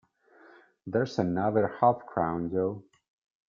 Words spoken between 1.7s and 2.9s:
half-crown, Jo.